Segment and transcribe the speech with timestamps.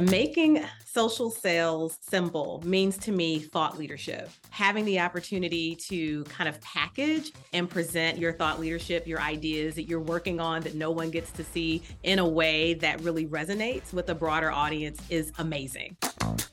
[0.00, 4.30] Making social sales simple means to me thought leadership.
[4.48, 9.82] Having the opportunity to kind of package and present your thought leadership, your ideas that
[9.82, 13.92] you're working on that no one gets to see in a way that really resonates
[13.92, 15.94] with a broader audience is amazing.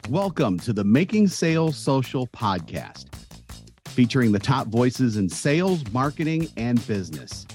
[0.09, 3.05] Welcome to the Making Sales Social podcast,
[3.85, 7.47] featuring the top voices in sales, marketing, and business.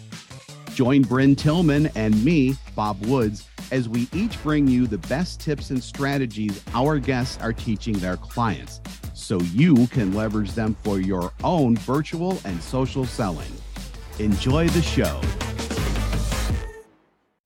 [0.73, 5.71] Join Bryn Tillman and me, Bob Woods as we each bring you the best tips
[5.71, 8.81] and strategies our guests are teaching their clients
[9.15, 13.51] so you can leverage them for your own virtual and social selling.
[14.21, 15.21] Enjoy the show.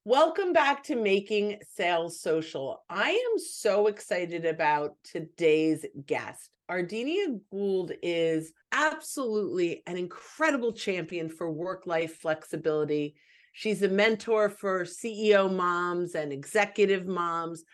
[0.05, 2.83] Welcome back to Making Sales Social.
[2.91, 6.51] I am so excited about today's guest.
[6.71, 13.15] Ardenia Gould is absolutely an incredible champion for work life flexibility
[13.59, 17.65] She's a mentor for CEO moms and executive moms,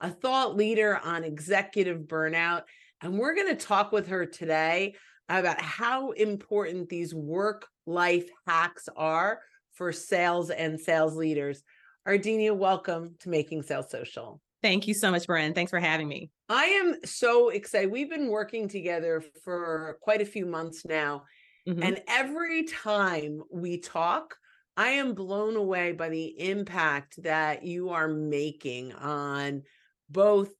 [0.00, 2.62] a thought leader on executive burnout.
[3.00, 4.94] And we're going to talk with her today
[5.28, 9.40] about how important these work life hacks are
[9.72, 11.64] for sales and sales leaders.
[12.06, 14.40] Ardenia, welcome to Making Sales Social.
[14.62, 15.54] Thank you so much, Bryn.
[15.54, 16.30] Thanks for having me.
[16.48, 17.90] I am so excited.
[17.90, 21.24] We've been working together for quite a few months now.
[21.68, 21.82] Mm-hmm.
[21.82, 24.36] And every time we talk,
[24.76, 29.62] I am blown away by the impact that you are making on
[30.08, 30.50] both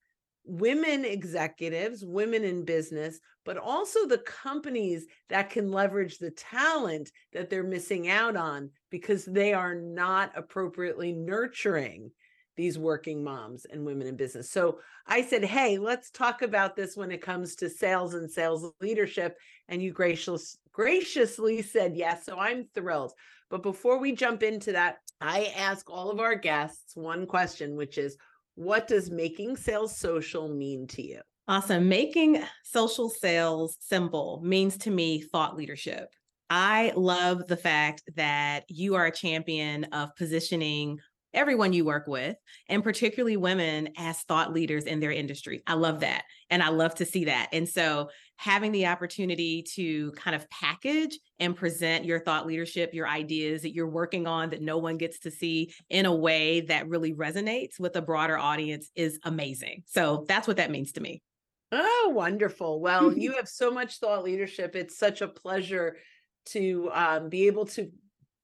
[0.44, 7.48] women executives, women in business, but also the companies that can leverage the talent that
[7.48, 12.10] they're missing out on because they are not appropriately nurturing
[12.56, 14.50] these working moms and women in business.
[14.50, 18.72] So I said, "Hey, let's talk about this when it comes to sales and sales
[18.80, 19.36] leadership."
[19.68, 22.24] And you gracious, graciously said yes.
[22.26, 23.12] So I'm thrilled.
[23.50, 27.98] But before we jump into that, I ask all of our guests one question, which
[27.98, 28.16] is
[28.54, 31.20] what does making sales social mean to you?
[31.48, 31.88] Awesome.
[31.88, 36.08] Making social sales simple means to me thought leadership.
[36.48, 40.98] I love the fact that you are a champion of positioning
[41.34, 42.36] everyone you work with,
[42.68, 45.62] and particularly women as thought leaders in their industry.
[45.66, 46.24] I love that.
[46.50, 47.48] And I love to see that.
[47.52, 53.08] And so having the opportunity to kind of package and present your thought leadership, your
[53.08, 56.88] ideas that you're working on that no one gets to see in a way that
[56.88, 59.82] really resonates with a broader audience is amazing.
[59.86, 61.22] So that's what that means to me.
[61.70, 62.80] Oh, wonderful.
[62.80, 64.76] Well, you have so much thought leadership.
[64.76, 65.96] It's such a pleasure
[66.44, 67.90] to um, be able to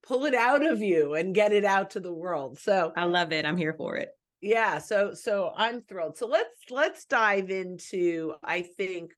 [0.05, 2.59] pull it out of you and get it out to the world.
[2.59, 3.45] So I love it.
[3.45, 4.09] I'm here for it.
[4.41, 6.17] Yeah, so so I'm thrilled.
[6.17, 9.11] So let's let's dive into I think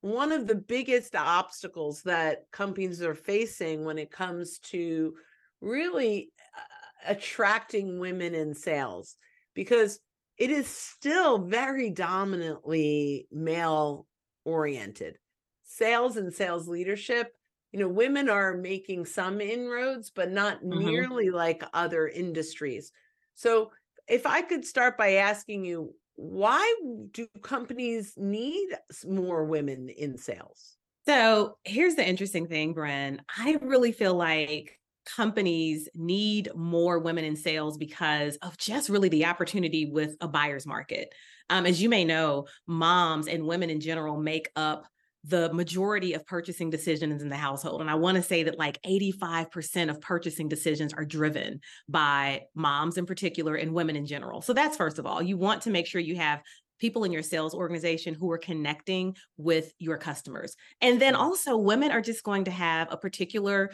[0.00, 5.14] one of the biggest obstacles that companies are facing when it comes to
[5.60, 9.16] really uh, attracting women in sales
[9.54, 10.00] because
[10.36, 14.06] it is still very dominantly male
[14.44, 15.16] oriented.
[15.62, 17.32] Sales and sales leadership
[17.74, 20.78] you know women are making some inroads but not mm-hmm.
[20.78, 22.92] nearly like other industries
[23.34, 23.72] so
[24.06, 26.74] if i could start by asking you why
[27.10, 28.68] do companies need
[29.04, 33.20] more women in sales so here's the interesting thing Bryn.
[33.36, 39.26] i really feel like companies need more women in sales because of just really the
[39.26, 41.12] opportunity with a buyer's market
[41.50, 44.86] um, as you may know moms and women in general make up
[45.26, 47.80] the majority of purchasing decisions in the household.
[47.80, 52.98] And I want to say that like 85% of purchasing decisions are driven by moms
[52.98, 54.42] in particular and women in general.
[54.42, 56.42] So that's first of all, you want to make sure you have
[56.78, 60.54] people in your sales organization who are connecting with your customers.
[60.80, 63.70] And then also, women are just going to have a particular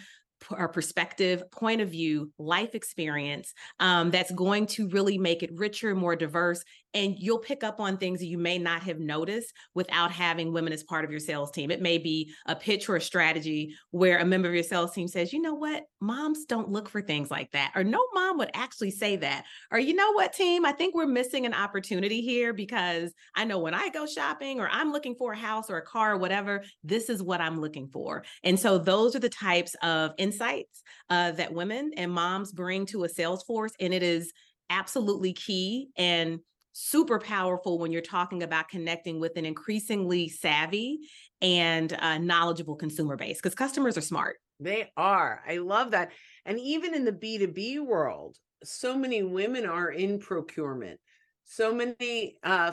[0.51, 5.95] or perspective, point of view, life experience um, that's going to really make it richer,
[5.95, 6.63] more diverse,
[6.95, 10.73] and you'll pick up on things that you may not have noticed without having women
[10.73, 11.71] as part of your sales team.
[11.71, 15.09] It may be a pitch or a strategy where a member of your sales team
[15.09, 18.51] says, you know what, moms don't look for things like that, or no mom would
[18.55, 22.53] actually say that, or you know what, team, I think we're missing an opportunity here
[22.53, 25.87] because I know when I go shopping or I'm looking for a house or a
[25.87, 28.25] car or whatever, this is what I'm looking for.
[28.43, 33.05] And so those are the types of insights uh, that women and moms bring to
[33.05, 34.33] a sales force, and it is
[34.71, 36.39] absolutely key and
[36.73, 41.01] super powerful when you're talking about connecting with an increasingly savvy
[41.41, 44.37] and uh, knowledgeable consumer base because customers are smart.
[44.61, 45.43] They are.
[45.49, 46.13] I love that.
[46.45, 51.01] And even in the B2B world, so many women are in procurement.
[51.45, 52.73] So many uh,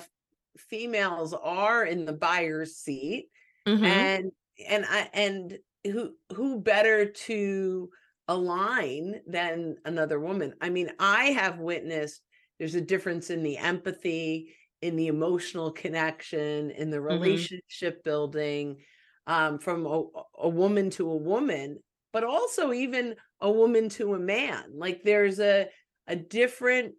[0.58, 3.28] females are in the buyer's seat.
[3.68, 3.86] Mm-hmm.
[3.86, 4.32] And
[4.68, 7.90] and I and who who better to
[8.28, 10.54] align than another woman?
[10.62, 12.22] I mean, I have witnessed
[12.59, 17.06] there's a difference in the empathy in the emotional connection, in the mm-hmm.
[17.07, 18.09] relationship mm-hmm.
[18.09, 18.77] building,
[19.25, 20.04] um, from a,
[20.39, 21.77] a woman to a woman,
[22.13, 24.63] but also even a woman to a man.
[24.74, 25.68] Like there's a
[26.07, 26.94] a different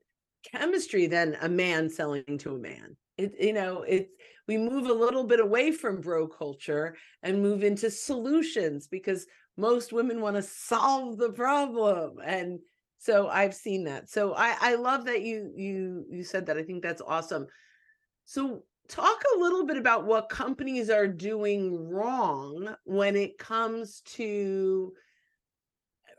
[0.52, 2.96] chemistry than a man selling to a man.
[3.16, 4.10] It you know it's
[4.46, 9.26] we move a little bit away from bro culture and move into solutions because
[9.56, 12.60] most women want to solve the problem and
[12.98, 14.08] so i've seen that.
[14.08, 17.46] So i i love that you you you said that i think that's awesome.
[18.24, 24.92] So talk a little bit about what companies are doing wrong when it comes to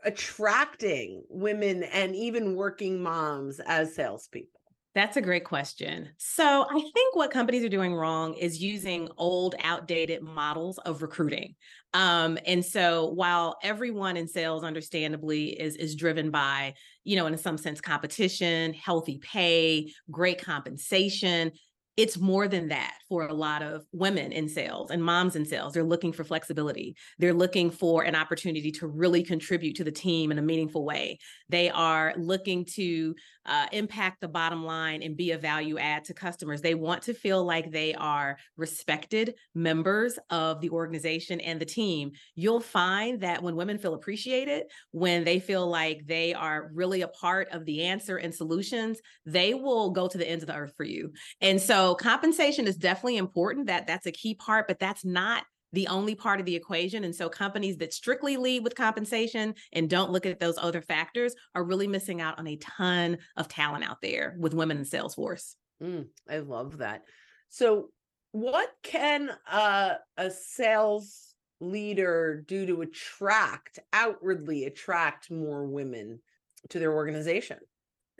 [0.04, 4.59] attracting women and even working moms as salespeople
[4.94, 6.08] that's a great question.
[6.18, 11.54] So, I think what companies are doing wrong is using old, outdated models of recruiting.
[11.94, 17.38] Um, and so, while everyone in sales, understandably, is is driven by, you know, in
[17.38, 21.52] some sense, competition, healthy pay, great compensation,
[21.96, 25.72] it's more than that for a lot of women in sales and moms in sales.
[25.72, 26.96] They're looking for flexibility.
[27.18, 31.18] They're looking for an opportunity to really contribute to the team in a meaningful way.
[31.48, 33.14] They are looking to
[33.46, 36.60] uh, impact the bottom line and be a value add to customers.
[36.60, 42.12] They want to feel like they are respected members of the organization and the team.
[42.36, 47.08] You'll find that when women feel appreciated, when they feel like they are really a
[47.08, 50.74] part of the answer and solutions, they will go to the ends of the earth
[50.76, 51.12] for you.
[51.40, 53.66] And so compensation is definitely important.
[53.66, 57.04] That that's a key part, but that's not the only part of the equation.
[57.04, 61.34] And so companies that strictly lead with compensation and don't look at those other factors
[61.54, 65.54] are really missing out on a ton of talent out there with women in Salesforce.
[65.82, 67.02] Mm, I love that.
[67.48, 67.90] So,
[68.32, 76.20] what can uh, a sales leader do to attract, outwardly attract more women
[76.68, 77.58] to their organization?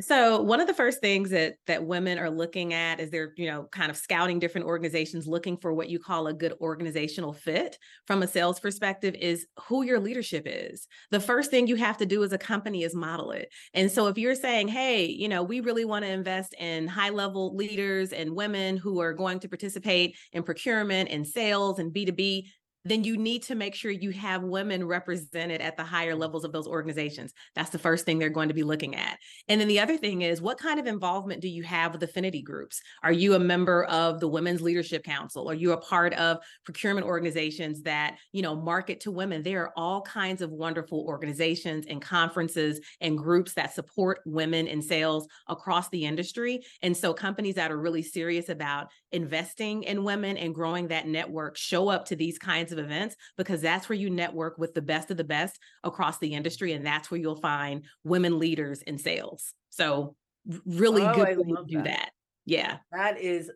[0.01, 3.47] So one of the first things that that women are looking at is they're, you
[3.51, 7.79] know, kind of scouting different organizations looking for what you call a good organizational fit
[8.07, 10.87] from a sales perspective is who your leadership is.
[11.11, 13.49] The first thing you have to do as a company is model it.
[13.75, 17.55] And so if you're saying, "Hey, you know, we really want to invest in high-level
[17.55, 22.51] leaders and women who are going to participate in procurement and sales and B2B,"
[22.85, 26.19] then you need to make sure you have women represented at the higher mm.
[26.19, 27.33] levels of those organizations.
[27.55, 29.19] That's the first thing they're going to be looking at.
[29.49, 32.43] And then the other thing is what kind of involvement do you have with affinity
[32.43, 32.81] groups?
[33.03, 35.51] Are you a member of the Women's Leadership Council?
[35.51, 39.43] Are you a part of procurement organizations that, you know, market to women?
[39.43, 44.81] There are all kinds of wonderful organizations and conferences and groups that support women in
[44.81, 46.63] sales across the industry.
[46.83, 51.57] And so companies that are really serious about investing in women and growing that network
[51.57, 55.11] show up to these kinds of events because that's where you network with the best
[55.11, 56.73] of the best across the industry.
[56.73, 59.53] And that's where you'll find women leaders in sales.
[59.71, 60.17] So,
[60.65, 61.85] really oh, good to do that.
[61.85, 62.11] that.
[62.47, 62.79] Yeah.
[62.93, 63.51] That is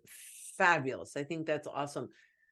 [0.57, 1.17] fabulous.
[1.17, 2.09] I think that's awesome.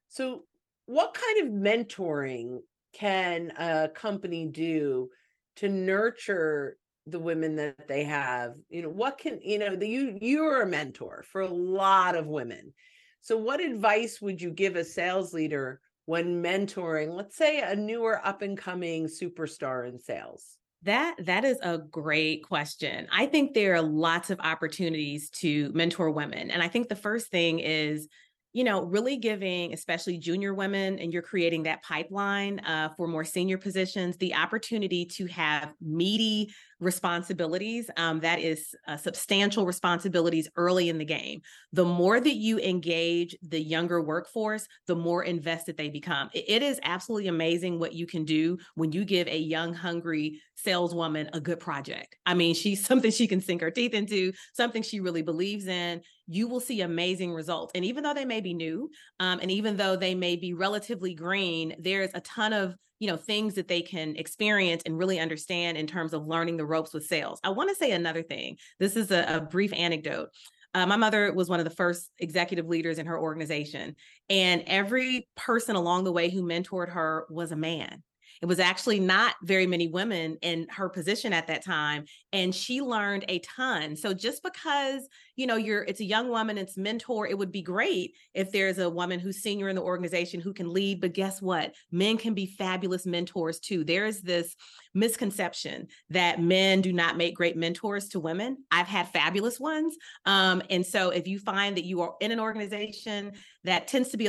[0.08, 0.44] So,
[0.86, 2.58] what kind of mentoring
[2.92, 5.08] can a company do
[5.56, 6.76] to nurture
[7.06, 10.66] the women that they have you know what can you know the, you you're a
[10.66, 12.72] mentor for a lot of women
[13.20, 18.24] so what advice would you give a sales leader when mentoring, let's say a newer
[18.24, 20.56] up and coming superstar in sales?
[20.84, 23.06] That that is a great question.
[23.12, 26.50] I think there are lots of opportunities to mentor women.
[26.50, 28.08] And I think the first thing is
[28.52, 33.24] you know, really giving, especially junior women, and you're creating that pipeline uh, for more
[33.24, 40.88] senior positions, the opportunity to have meaty responsibilities um, that is uh, substantial responsibilities early
[40.88, 41.40] in the game.
[41.72, 46.28] The more that you engage the younger workforce the more invested they become.
[46.34, 50.40] It, it is absolutely amazing what you can do when you give a young hungry
[50.56, 52.16] saleswoman a good project.
[52.26, 56.02] I mean she's something she can sink her teeth into something she really believes in.
[56.26, 57.72] You will see amazing results.
[57.74, 61.14] And even though they may be new um, and even though they may be relatively
[61.14, 65.76] green there's a ton of you know things that they can experience and really understand
[65.76, 67.40] in terms of learning the ropes with sales.
[67.42, 70.28] I want to say another thing this is a, a brief anecdote.
[70.72, 73.96] Uh, my mother was one of the first executive leaders in her organization
[74.30, 78.04] and every person along the way who mentored her was a man
[78.42, 82.04] it was actually not very many women in her position at that time.
[82.32, 83.94] And she learned a ton.
[83.94, 87.62] So just because, you know, you're it's a young woman, it's mentor, it would be
[87.62, 91.00] great if there's a woman who's senior in the organization who can lead.
[91.00, 91.74] But guess what?
[91.92, 93.84] Men can be fabulous mentors too.
[93.84, 94.56] There is this
[94.92, 98.58] misconception that men do not make great mentors to women.
[98.72, 99.96] I've had fabulous ones.
[100.26, 103.32] Um, and so if you find that you are in an organization
[103.62, 104.28] that tends to be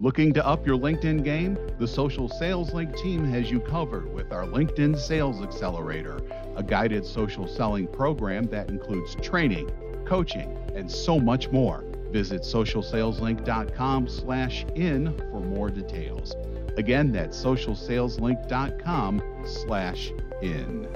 [0.00, 1.58] Looking to up your LinkedIn game?
[1.80, 6.20] The Social Sales Link team has you covered with our LinkedIn Sales Accelerator,
[6.54, 9.68] a guided social selling program that includes training,
[10.06, 11.84] coaching, and so much more.
[12.12, 16.36] Visit socialsaleslink.com slash in for more details.
[16.76, 20.12] Again, that's socialsaleslink.com slash
[20.42, 20.86] in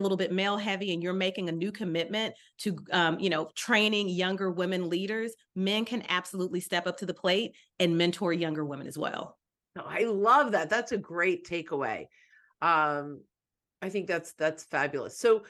[0.00, 4.08] little bit male heavy and you're making a new commitment to um, you know training
[4.08, 8.86] younger women leaders men can absolutely step up to the plate and mentor younger women
[8.86, 9.38] as well.
[9.76, 12.06] I love that that's a great takeaway.
[12.62, 13.20] Um,
[13.82, 15.18] i think that's that's fabulous.
[15.18, 15.44] So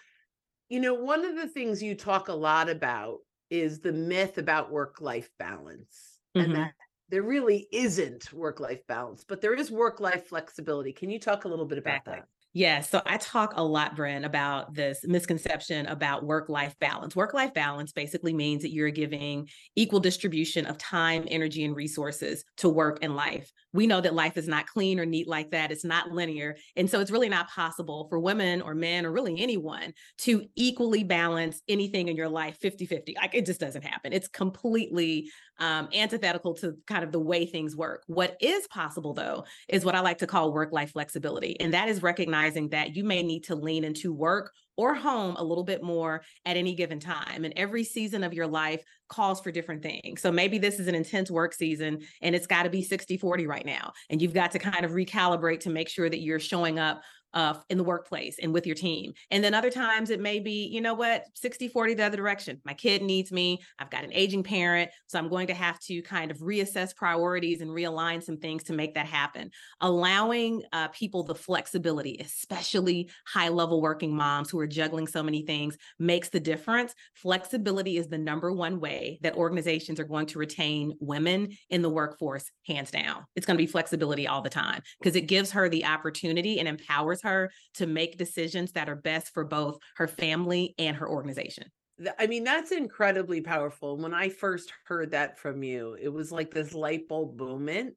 [0.68, 3.18] you know one of the things you talk a lot about
[3.50, 6.44] is the myth about work life balance mm-hmm.
[6.44, 6.72] and that
[7.08, 10.92] there really isn't work life balance but there is work life flexibility.
[10.92, 12.14] Can you talk a little bit about exactly.
[12.14, 17.14] that yeah, so I talk a lot, Bryn, about this misconception about work life balance.
[17.14, 22.46] Work life balance basically means that you're giving equal distribution of time, energy, and resources
[22.56, 23.52] to work and life.
[23.74, 25.70] We know that life is not clean or neat like that.
[25.70, 26.56] It's not linear.
[26.76, 31.04] And so it's really not possible for women or men or really anyone to equally
[31.04, 33.16] balance anything in your life 50 50.
[33.20, 34.14] Like it just doesn't happen.
[34.14, 38.02] It's completely um, antithetical to kind of the way things work.
[38.06, 41.58] What is possible, though, is what I like to call work life flexibility.
[41.60, 42.02] And that is
[42.46, 46.22] recognizing that you may need to lean into work or home a little bit more
[46.44, 47.44] at any given time.
[47.44, 50.20] And every season of your life calls for different things.
[50.20, 53.46] So maybe this is an intense work season and it's got to be 60 40
[53.46, 53.92] right now.
[54.10, 57.02] And you've got to kind of recalibrate to make sure that you're showing up
[57.36, 59.12] uh, in the workplace and with your team.
[59.30, 62.60] And then other times it may be, you know what, 60 40 the other direction.
[62.64, 63.60] My kid needs me.
[63.78, 64.90] I've got an aging parent.
[65.06, 68.72] So I'm going to have to kind of reassess priorities and realign some things to
[68.72, 69.50] make that happen.
[69.82, 75.42] Allowing uh, people the flexibility, especially high level working moms who are juggling so many
[75.42, 76.94] things, makes the difference.
[77.12, 81.90] Flexibility is the number one way that organizations are going to retain women in the
[81.90, 83.26] workforce, hands down.
[83.34, 86.66] It's going to be flexibility all the time because it gives her the opportunity and
[86.66, 91.70] empowers her to make decisions that are best for both her family and her organization.
[92.18, 93.96] I mean, that's incredibly powerful.
[93.96, 97.94] When I first heard that from you, it was like this light bulb moment.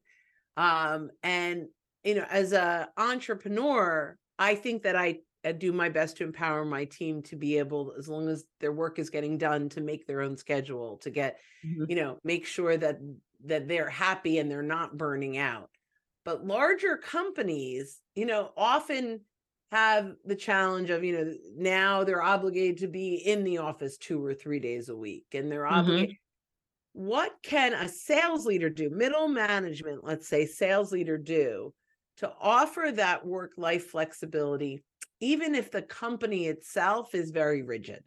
[0.56, 1.66] Um, and
[2.04, 5.18] you know, as a entrepreneur, I think that I
[5.58, 8.98] do my best to empower my team to be able, as long as their work
[8.98, 11.84] is getting done, to make their own schedule, to get, mm-hmm.
[11.88, 12.98] you know, make sure that
[13.44, 15.70] that they're happy and they're not burning out.
[16.24, 19.20] But larger companies, you know, often
[19.72, 24.24] have the challenge of, you know, now they're obligated to be in the office two
[24.24, 26.10] or three days a week and they're obligated.
[26.10, 27.06] Mm-hmm.
[27.06, 31.72] What can a sales leader do, middle management, let's say, sales leader do
[32.16, 34.82] to offer that work life flexibility,
[35.20, 38.02] even if the company itself is very rigid?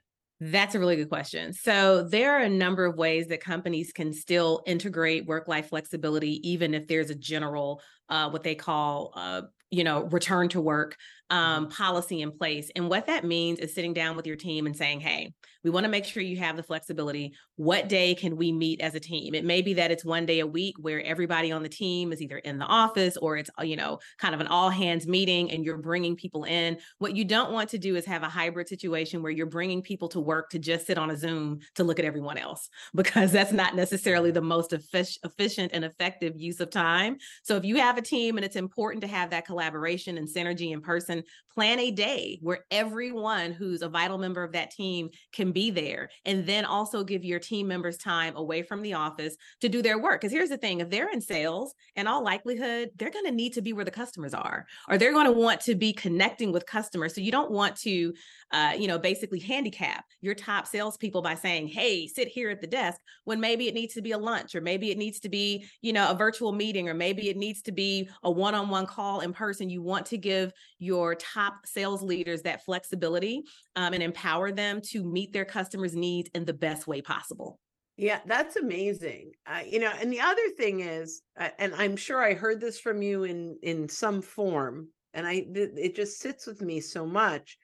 [0.52, 1.54] That's a really good question.
[1.54, 6.48] So, there are a number of ways that companies can still integrate work life flexibility,
[6.50, 10.98] even if there's a general, uh, what they call, uh, you know, return to work
[11.30, 11.74] um, mm-hmm.
[11.74, 12.70] policy in place.
[12.76, 15.86] And what that means is sitting down with your team and saying, hey, we want
[15.86, 17.34] to make sure you have the flexibility.
[17.56, 19.34] What day can we meet as a team?
[19.34, 22.22] It may be that it's one day a week where everybody on the team is
[22.22, 25.64] either in the office or it's, you know, kind of an all hands meeting and
[25.64, 26.78] you're bringing people in.
[26.98, 30.10] What you don't want to do is have a hybrid situation where you're bringing people
[30.10, 33.54] to work to just sit on a Zoom to look at everyone else, because that's
[33.54, 37.18] not necessarily the most efficient and effective use of time.
[37.44, 40.72] So if you have a team and it's important to have that collaboration and synergy
[40.72, 41.13] in person,
[41.54, 46.10] plan a day where everyone who's a vital member of that team can be there.
[46.26, 50.00] And then also give your team members time away from the office to do their
[50.00, 50.22] work.
[50.22, 53.54] Because here's the thing if they're in sales, in all likelihood, they're going to need
[53.54, 56.66] to be where the customers are, or they're going to want to be connecting with
[56.66, 57.14] customers.
[57.14, 58.14] So you don't want to,
[58.52, 62.68] uh, you know, basically handicap your top salespeople by saying, hey, sit here at the
[62.68, 65.66] desk when maybe it needs to be a lunch, or maybe it needs to be,
[65.82, 68.88] you know, a virtual meeting, or maybe it needs to be a one on one
[68.88, 69.70] call in person.
[69.70, 73.44] You want to give your top sales leaders that flexibility
[73.76, 77.60] um, and empower them to meet their customers' needs in the best way possible.
[77.98, 79.34] Yeah, that's amazing.
[79.46, 82.80] Uh, you know, and the other thing is, uh, and I'm sure I heard this
[82.80, 87.58] from you in in some form, and I it just sits with me so much,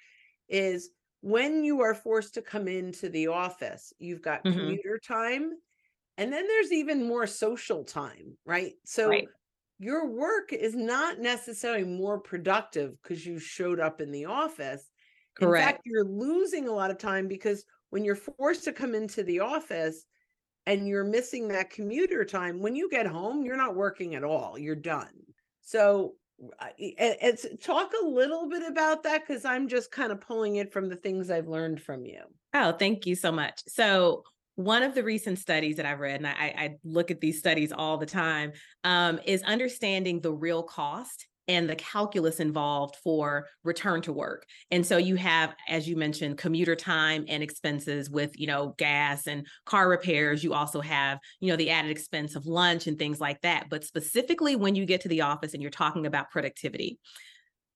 [0.48, 0.92] is
[1.22, 4.60] when you are forced to come into the office, you've got mm-hmm.
[4.60, 5.52] commuter time,
[6.18, 8.74] and then there's even more social time, right?
[8.86, 9.28] So right
[9.80, 14.90] your work is not necessarily more productive because you showed up in the office.
[15.36, 15.64] Correct.
[15.64, 19.24] In fact, you're losing a lot of time because when you're forced to come into
[19.24, 20.06] the office
[20.66, 24.60] and you're missing that commuter time, when you get home, you're not working at all.
[24.60, 25.14] You're done.
[25.62, 26.16] So
[26.78, 30.90] it's talk a little bit about that because I'm just kind of pulling it from
[30.90, 32.22] the things I've learned from you.
[32.54, 33.62] Oh, thank you so much.
[33.68, 34.24] So
[34.60, 37.72] one of the recent studies that I've read, and I, I look at these studies
[37.72, 38.52] all the time,
[38.84, 44.46] um, is understanding the real cost and the calculus involved for return to work.
[44.70, 49.28] And so you have, as you mentioned, commuter time and expenses with, you know, gas
[49.28, 50.44] and car repairs.
[50.44, 53.68] You also have, you know, the added expense of lunch and things like that.
[53.70, 57.00] But specifically when you get to the office and you're talking about productivity,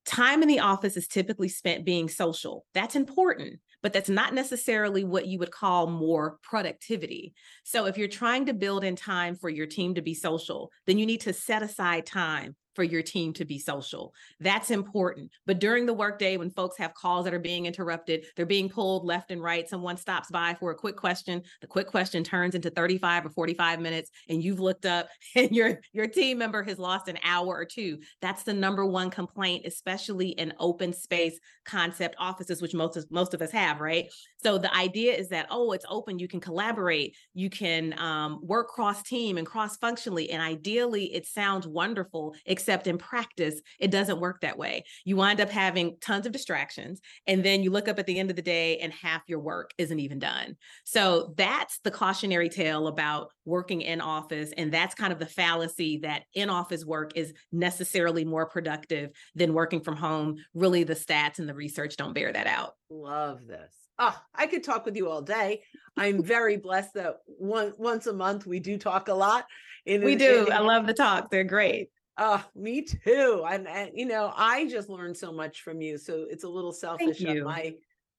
[0.06, 2.66] time in the office is typically spent being social.
[2.74, 7.34] That's important but that's not necessarily what you would call more productivity.
[7.64, 10.98] So if you're trying to build in time for your team to be social, then
[10.98, 14.14] you need to set aside time for your team to be social.
[14.40, 15.32] That's important.
[15.46, 19.06] But during the workday, when folks have calls that are being interrupted, they're being pulled
[19.06, 19.68] left and right.
[19.70, 21.42] Someone stops by for a quick question.
[21.62, 25.80] The quick question turns into 35 or 45 minutes, and you've looked up and your,
[25.92, 28.00] your team member has lost an hour or two.
[28.22, 33.34] That's the number one complaint, especially in open space concept offices, which most of, most
[33.34, 34.08] of us have, right?
[34.44, 38.68] So the idea is that, oh, it's open, you can collaborate, you can um, work
[38.68, 40.30] cross team and cross functionally.
[40.32, 44.84] And ideally, it sounds wonderful, except in practice, it doesn't work that way.
[45.06, 47.00] You wind up having tons of distractions.
[47.26, 49.72] And then you look up at the end of the day and half your work
[49.78, 50.58] isn't even done.
[50.84, 54.52] So that's the cautionary tale about working in office.
[54.58, 59.54] And that's kind of the fallacy that in office work is necessarily more productive than
[59.54, 60.36] working from home.
[60.54, 62.74] Really, the stats and the research don't bear that out.
[62.90, 63.83] Love this.
[64.06, 65.64] Oh, I could talk with you all day.
[65.96, 69.46] I'm very blessed that one once a month we do talk a lot.
[69.86, 70.46] In, we do.
[70.48, 71.32] In, I love the talk.
[71.32, 71.90] They're great.
[72.18, 73.46] Oh, me too.
[73.50, 75.98] And, and you know, I just learned so much from you.
[75.98, 77.76] So it's a little selfish on my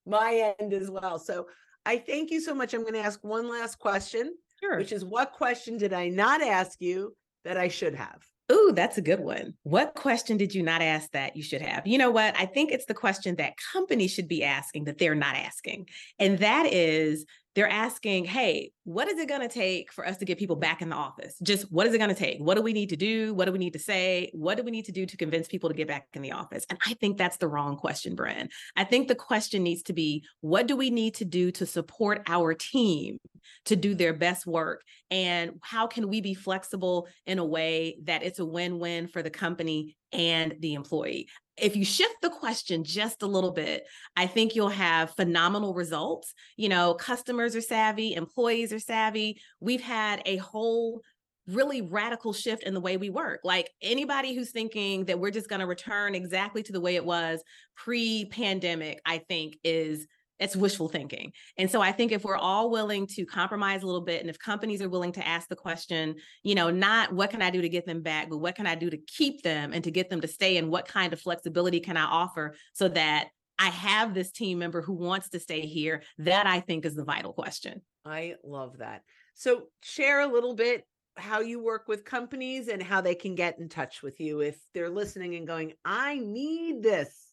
[0.07, 1.19] my end as well.
[1.19, 1.49] So
[1.85, 2.73] I thank you so much.
[2.73, 4.79] I'm going to ask one last question, sure.
[4.79, 7.15] which is what question did I not ask you
[7.45, 8.23] that I should have?
[8.53, 9.55] Ooh, that's a good one.
[9.63, 11.87] What question did you not ask that you should have?
[11.87, 12.39] You know what?
[12.39, 15.89] I think it's the question that companies should be asking that they're not asking.
[16.19, 17.25] And that is
[17.55, 20.83] they're asking, hey, what is it going to take for us to get people back
[20.83, 21.37] in the office?
[21.43, 22.39] Just what is it going to take?
[22.39, 23.33] What do we need to do?
[23.33, 24.31] What do we need to say?
[24.35, 26.67] What do we need to do to convince people to get back in the office?
[26.69, 28.49] And I think that's the wrong question, Bryn.
[28.77, 32.23] I think the question needs to be what do we need to do to support
[32.27, 33.19] our team
[33.67, 34.83] to do their best work?
[35.11, 39.23] And how can we be flexible in a way that it's a win win for
[39.23, 41.29] the company and the employee?
[41.57, 43.85] if you shift the question just a little bit,
[44.17, 46.35] I think you'll have phenomenal results.
[46.57, 49.41] You know, customers are savvy, employees are savvy.
[49.61, 51.01] We've had a whole
[51.47, 53.41] really radical shift in the way we work.
[53.45, 57.05] Like anybody who's thinking that we're just going to return exactly to the way it
[57.05, 57.43] was
[57.77, 60.07] pre pandemic, I think is
[60.39, 61.33] it's wishful thinking.
[61.59, 64.39] And so I think if we're all willing to compromise a little bit, and if
[64.39, 67.69] companies are willing to ask the question, you know, not what can I do to
[67.69, 70.21] get them back, but what can I do to keep them and to get them
[70.21, 74.33] to stay, and what kind of flexibility can I offer so that I have this
[74.33, 76.03] team member who wants to stay here?
[76.19, 77.83] That I think is the vital question.
[78.05, 79.03] I love that.
[79.35, 80.85] So share a little bit
[81.17, 84.59] how you work with companies and how they can get in touch with you if
[84.75, 87.24] they're listening and going, I need this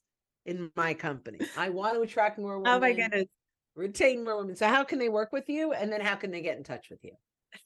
[0.46, 1.40] in my company.
[1.58, 2.74] I want to attract more women.
[2.74, 3.26] Oh my goodness.
[3.76, 4.56] Retain more women.
[4.56, 5.74] So how can they work with you?
[5.74, 7.14] And then how can they get in touch with you?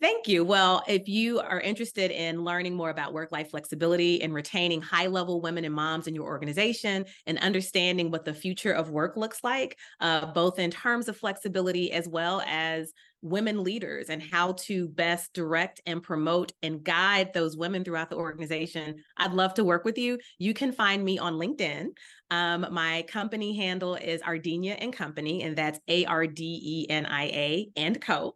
[0.01, 0.43] Thank you.
[0.43, 5.07] Well, if you are interested in learning more about work life flexibility and retaining high
[5.07, 9.43] level women and moms in your organization and understanding what the future of work looks
[9.43, 14.87] like, uh, both in terms of flexibility as well as women leaders and how to
[14.89, 19.85] best direct and promote and guide those women throughout the organization, I'd love to work
[19.85, 20.17] with you.
[20.39, 21.87] You can find me on LinkedIn.
[22.31, 27.05] Um, my company handle is Ardenia and Company, and that's A R D E N
[27.05, 28.35] I A and Co.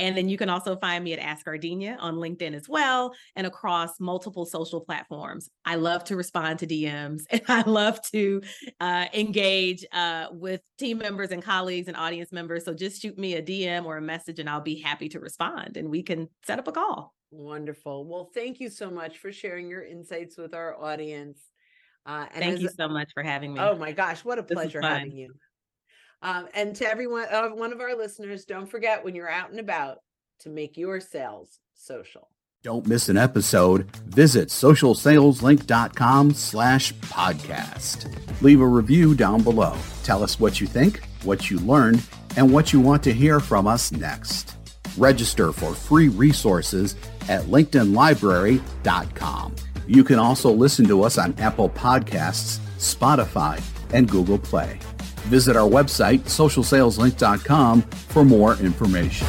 [0.00, 3.46] And then you can also find me at Ask Ardenia on LinkedIn as well and
[3.46, 5.50] across multiple social platforms.
[5.66, 8.40] I love to respond to DMs and I love to
[8.80, 12.64] uh, engage uh, with team members and colleagues and audience members.
[12.64, 15.76] So just shoot me a DM or a message and I'll be happy to respond
[15.76, 17.14] and we can set up a call.
[17.30, 18.06] Wonderful.
[18.06, 21.38] Well, thank you so much for sharing your insights with our audience.
[22.06, 23.60] Uh, and thank you so much for having me.
[23.60, 25.34] Oh my gosh, what a pleasure having you.
[26.22, 29.60] Um, and to everyone, uh, one of our listeners, don't forget when you're out and
[29.60, 30.00] about
[30.40, 32.28] to make your sales social.
[32.62, 33.90] Don't miss an episode.
[34.06, 38.42] Visit socialsaleslink.com slash podcast.
[38.42, 39.74] Leave a review down below.
[40.02, 42.02] Tell us what you think, what you learned,
[42.36, 44.56] and what you want to hear from us next.
[44.98, 46.96] Register for free resources
[47.30, 49.54] at linkedinlibrary.com.
[49.86, 53.62] You can also listen to us on Apple Podcasts, Spotify,
[53.94, 54.78] and Google Play.
[55.28, 59.26] Visit our website, socialsaleslink.com, for more information.